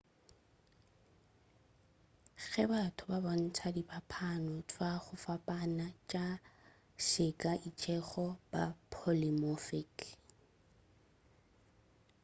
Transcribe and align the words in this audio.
ge 2.47 2.63
batho 2.71 3.03
ba 3.09 3.17
bontša 3.25 3.67
diphapano 3.75 4.53
tva 4.69 4.89
go 5.03 5.13
fapana 5.23 5.85
tša 6.09 6.25
seka 7.07 7.51
se 7.57 7.61
itšego 7.69 8.25
ba 8.51 8.63
polymorphic 8.91 9.95